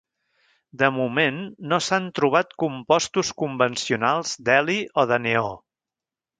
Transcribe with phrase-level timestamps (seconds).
[0.81, 1.37] De moment
[1.73, 5.57] no s'han trobat compostos convencionals d'heli o de neó.